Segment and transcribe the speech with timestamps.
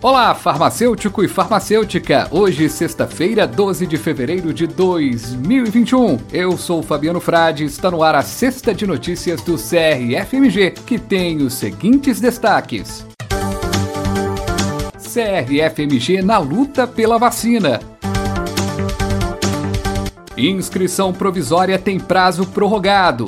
[0.00, 2.28] Olá, farmacêutico e farmacêutica!
[2.30, 6.18] Hoje, sexta-feira, 12 de fevereiro de 2021.
[6.32, 11.38] Eu sou Fabiano Frade, está no ar a sexta de notícias do CRFMG, que tem
[11.38, 13.04] os seguintes destaques.
[15.02, 17.80] CRFMG na luta pela vacina.
[20.36, 23.26] Inscrição provisória tem prazo prorrogado.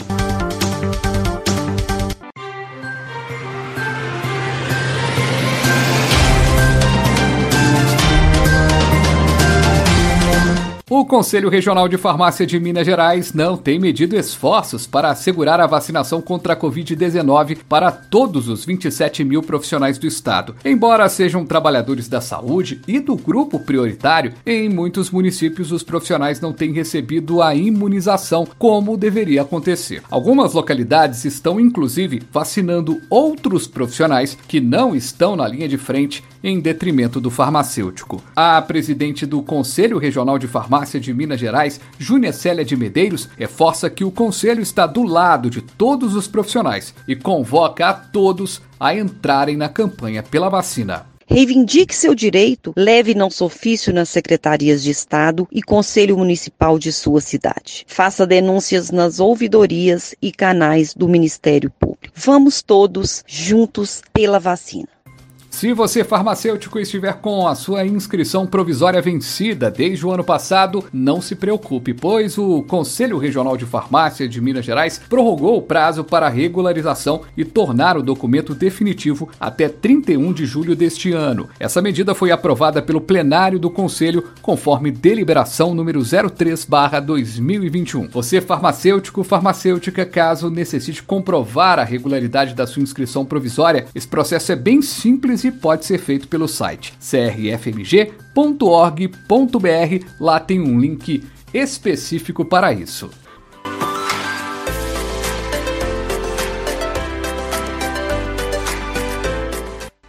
[10.92, 15.66] O Conselho Regional de Farmácia de Minas Gerais não tem medido esforços para assegurar a
[15.68, 20.56] vacinação contra a Covid-19 para todos os 27 mil profissionais do Estado.
[20.64, 26.52] Embora sejam trabalhadores da saúde e do grupo prioritário, em muitos municípios os profissionais não
[26.52, 30.02] têm recebido a imunização como deveria acontecer.
[30.10, 36.58] Algumas localidades estão, inclusive, vacinando outros profissionais que não estão na linha de frente em
[36.58, 38.20] detrimento do farmacêutico.
[38.34, 43.28] A presidente do Conselho Regional de Farmácia Farmácia de Minas Gerais, Júnia Célia de Medeiros,
[43.36, 48.62] reforça que o Conselho está do lado de todos os profissionais e convoca a todos
[48.78, 51.04] a entrarem na campanha pela vacina.
[51.26, 57.20] Reivindique seu direito, leve nosso ofício nas secretarias de Estado e Conselho Municipal de sua
[57.20, 57.84] cidade.
[57.86, 62.14] Faça denúncias nas ouvidorias e canais do Ministério Público.
[62.16, 64.88] Vamos todos juntos pela vacina.
[65.60, 71.20] Se você farmacêutico estiver com a sua inscrição provisória vencida desde o ano passado, não
[71.20, 76.30] se preocupe, pois o Conselho Regional de Farmácia de Minas Gerais prorrogou o prazo para
[76.30, 81.50] regularização e tornar o documento definitivo até 31 de julho deste ano.
[81.60, 88.08] Essa medida foi aprovada pelo plenário do Conselho conforme deliberação número 03/2021.
[88.08, 94.56] Você farmacêutico, farmacêutica, caso necessite comprovar a regularidade da sua inscrição provisória, esse processo é
[94.56, 98.14] bem simples e pode ser feito pelo site crfmg.org.br.
[100.20, 101.22] Lá tem um link
[101.52, 103.10] específico para isso.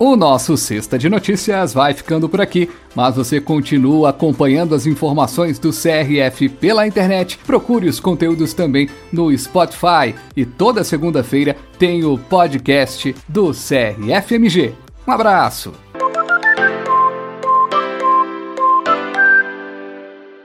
[0.03, 5.59] O nosso Sexta de Notícias vai ficando por aqui, mas você continua acompanhando as informações
[5.59, 7.37] do CRF pela internet.
[7.45, 14.73] Procure os conteúdos também no Spotify e toda segunda-feira tem o podcast do CRFMG.
[15.07, 15.73] Um abraço!